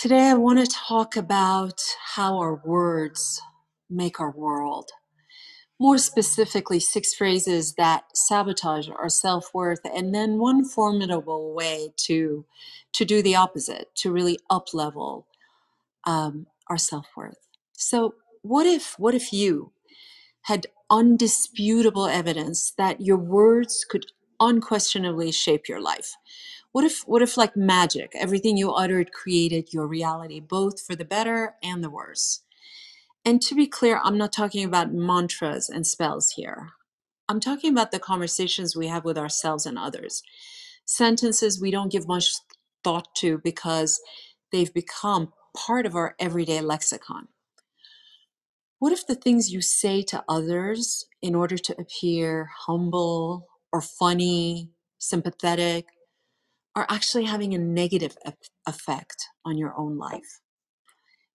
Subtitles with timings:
[0.00, 1.78] Today, I want to talk about
[2.14, 3.38] how our words
[3.90, 4.88] make our world.
[5.78, 12.46] More specifically, six phrases that sabotage our self worth, and then one formidable way to,
[12.94, 15.26] to do the opposite, to really up level
[16.04, 17.36] um, our self worth.
[17.72, 19.70] So, what if, what if you
[20.44, 24.06] had undisputable evidence that your words could
[24.40, 26.16] unquestionably shape your life?
[26.72, 31.04] What if, what if, like magic, everything you uttered created your reality, both for the
[31.04, 32.42] better and the worse?
[33.24, 36.70] And to be clear, I'm not talking about mantras and spells here.
[37.28, 40.22] I'm talking about the conversations we have with ourselves and others.
[40.84, 42.32] Sentences we don't give much
[42.82, 44.00] thought to because
[44.52, 47.28] they've become part of our everyday lexicon.
[48.78, 54.70] What if the things you say to others in order to appear humble or funny,
[54.98, 55.86] sympathetic,
[56.74, 58.16] are actually having a negative
[58.66, 60.40] effect on your own life?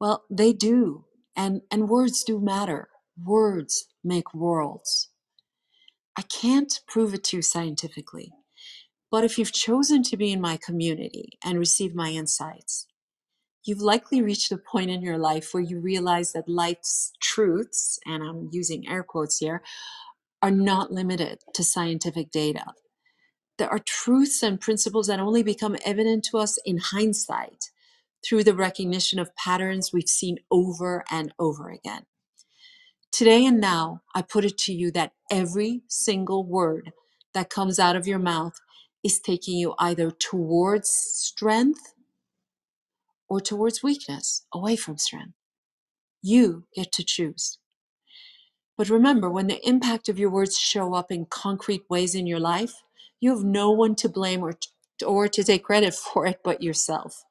[0.00, 1.04] Well, they do.
[1.36, 2.88] And, and words do matter.
[3.22, 5.08] Words make worlds.
[6.16, 8.32] I can't prove it to you scientifically,
[9.10, 12.86] but if you've chosen to be in my community and receive my insights,
[13.64, 18.22] you've likely reached a point in your life where you realize that life's truths, and
[18.22, 19.62] I'm using air quotes here,
[20.42, 22.64] are not limited to scientific data.
[23.60, 27.70] There are truths and principles that only become evident to us in hindsight
[28.24, 32.06] through the recognition of patterns we've seen over and over again.
[33.12, 36.92] Today and now, I put it to you that every single word
[37.34, 38.54] that comes out of your mouth
[39.04, 41.92] is taking you either towards strength
[43.28, 45.34] or towards weakness, away from strength.
[46.22, 47.58] You get to choose.
[48.78, 52.40] But remember, when the impact of your words show up in concrete ways in your
[52.40, 52.72] life,
[53.20, 54.54] you have no one to blame or,
[55.06, 57.24] or to take credit for it but yourself.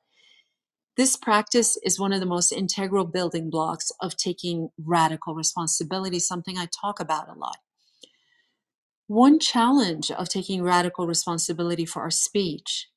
[0.98, 6.58] This practice is one of the most integral building blocks of taking radical responsibility, something
[6.58, 7.58] I talk about a lot.
[9.08, 12.88] One challenge of taking radical responsibility for our speech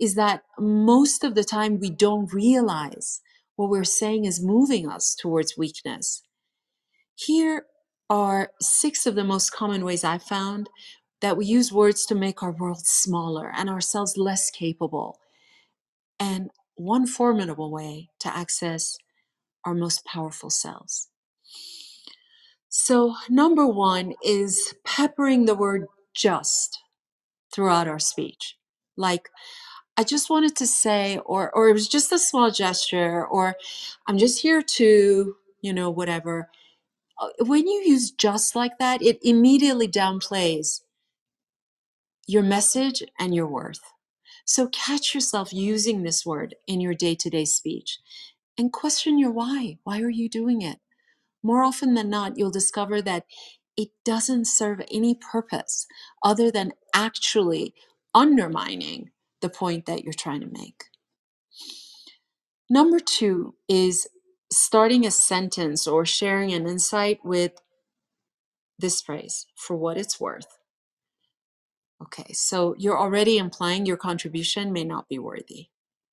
[0.00, 3.22] is that most of the time we don't realize
[3.56, 6.22] what we're saying is moving us towards weakness.
[7.16, 7.66] Here
[8.10, 10.70] are six of the most common ways I've found
[11.24, 15.18] that we use words to make our world smaller and ourselves less capable.
[16.20, 18.98] And one formidable way to access
[19.64, 21.08] our most powerful selves.
[22.68, 26.78] So, number one is peppering the word just
[27.54, 28.58] throughout our speech.
[28.98, 29.30] Like,
[29.96, 33.56] I just wanted to say, or, or it was just a small gesture, or
[34.06, 36.50] I'm just here to, you know, whatever.
[37.18, 40.82] Uh, when you use just like that, it immediately downplays
[42.26, 43.80] your message and your worth.
[44.46, 47.98] So catch yourself using this word in your day to day speech
[48.58, 49.78] and question your why.
[49.84, 50.78] Why are you doing it?
[51.42, 53.26] More often than not, you'll discover that
[53.76, 55.86] it doesn't serve any purpose
[56.24, 57.74] other than actually
[58.14, 60.84] undermining the point that you're trying to make.
[62.70, 64.08] Number two is
[64.52, 67.52] starting a sentence or sharing an insight with
[68.78, 70.58] this phrase for what it's worth.
[72.04, 75.68] Okay, so you're already implying your contribution may not be worthy.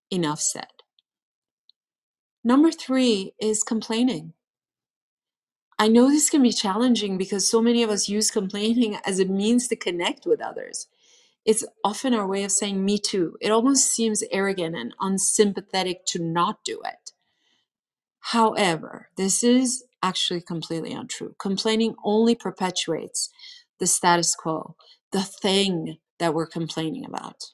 [0.10, 0.68] Enough said.
[2.44, 4.34] Number three is complaining.
[5.78, 9.26] I know this can be challenging because so many of us use complaining as a
[9.26, 10.88] means to connect with others.
[11.44, 13.36] It's often our way of saying, me too.
[13.42, 17.12] It almost seems arrogant and unsympathetic to not do it.
[18.20, 21.36] However, this is actually completely untrue.
[21.40, 23.32] Complaining only perpetuates
[23.80, 24.76] the status quo,
[25.12, 27.52] the thing that we're complaining about.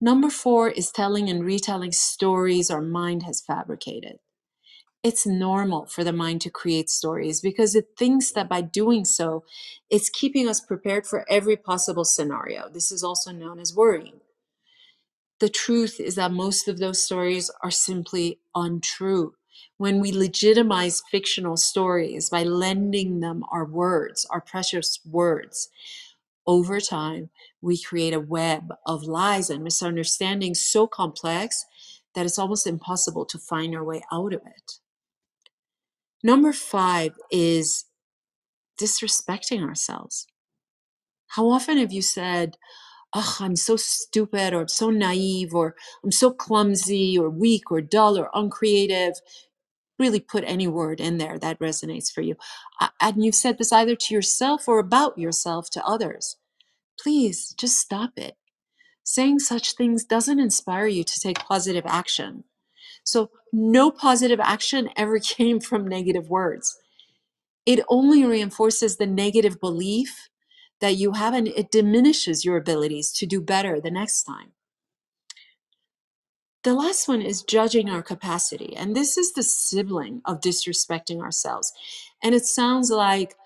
[0.00, 4.18] Number four is telling and retelling stories our mind has fabricated.
[5.02, 9.44] It's normal for the mind to create stories because it thinks that by doing so,
[9.90, 12.68] it's keeping us prepared for every possible scenario.
[12.68, 14.20] This is also known as worrying.
[15.40, 19.34] The truth is that most of those stories are simply untrue.
[19.78, 25.68] When we legitimize fictional stories by lending them our words, our precious words,
[26.46, 27.30] over time,
[27.60, 31.64] we create a web of lies and misunderstandings so complex
[32.14, 34.72] that it's almost impossible to find our way out of it.
[36.22, 37.84] Number five is
[38.80, 40.26] disrespecting ourselves.
[41.28, 42.56] How often have you said,
[43.14, 45.74] Oh, I'm so stupid, or I'm so naive, or
[46.04, 49.14] I'm so clumsy, or weak, or dull, or uncreative?
[49.98, 52.36] Really put any word in there that resonates for you.
[53.00, 56.36] And you've said this either to yourself or about yourself to others.
[57.00, 58.36] Please just stop it.
[59.04, 62.44] Saying such things doesn't inspire you to take positive action.
[63.04, 66.76] So, no positive action ever came from negative words.
[67.64, 70.28] It only reinforces the negative belief
[70.80, 74.52] that you have, and it diminishes your abilities to do better the next time.
[76.66, 78.74] The last one is judging our capacity.
[78.74, 81.72] And this is the sibling of disrespecting ourselves.
[82.24, 83.36] And it sounds like,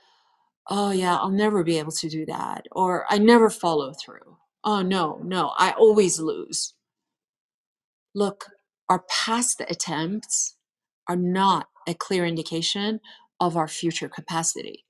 [0.71, 2.65] oh, yeah, I'll never be able to do that.
[2.73, 4.39] Or I never follow through.
[4.65, 6.73] Oh, no, no, I always lose.
[8.15, 8.47] Look,
[8.89, 10.57] our past attempts
[11.07, 13.01] are not a clear indication
[13.39, 14.87] of our future capacity.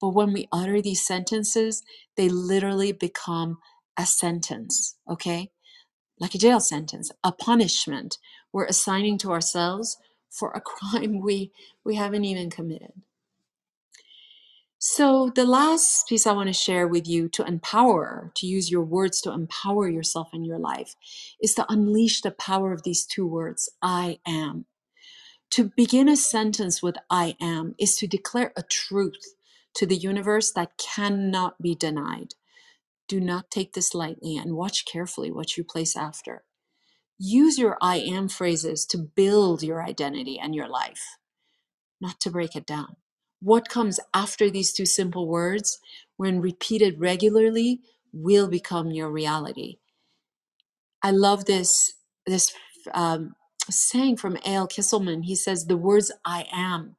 [0.00, 1.84] But when we utter these sentences,
[2.16, 3.58] they literally become
[3.96, 5.52] a sentence, okay?
[6.20, 8.18] Like a jail sentence, a punishment
[8.52, 9.96] we're assigning to ourselves
[10.30, 11.52] for a crime we,
[11.84, 12.92] we haven't even committed.
[14.80, 18.84] So, the last piece I want to share with you to empower, to use your
[18.84, 20.94] words to empower yourself in your life,
[21.42, 24.66] is to unleash the power of these two words I am.
[25.50, 29.34] To begin a sentence with I am is to declare a truth
[29.74, 32.34] to the universe that cannot be denied.
[33.08, 36.44] Do not take this lightly and watch carefully what you place after.
[37.18, 41.18] Use your I am phrases to build your identity and your life,
[42.00, 42.96] not to break it down.
[43.40, 45.80] What comes after these two simple words,
[46.16, 47.80] when repeated regularly,
[48.12, 49.78] will become your reality.
[51.02, 51.94] I love this
[52.26, 52.52] this
[52.94, 53.34] um,
[53.70, 54.68] saying from A.L.
[54.68, 55.24] Kitselman.
[55.24, 56.96] He says, "The words I am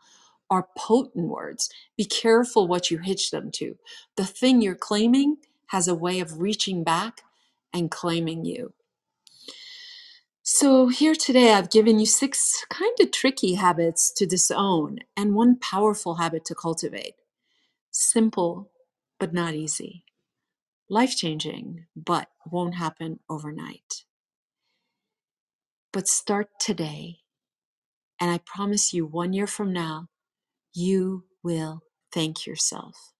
[0.50, 1.70] are potent words.
[1.98, 3.78] Be careful what you hitch them to.
[4.18, 5.38] The thing you're claiming
[5.70, 7.24] has a way of reaching back
[7.74, 8.74] and claiming you."
[10.44, 15.58] So, here today, I've given you six kind of tricky habits to disown and one
[15.60, 17.16] powerful habit to cultivate.
[17.92, 18.72] Simple,
[19.20, 20.06] but not easy.
[20.90, 24.06] Life changing, but won't happen overnight.
[25.94, 27.20] But start today,
[28.20, 30.10] and I promise you, one year from now,
[30.74, 31.82] you will
[32.12, 33.14] thank yourself.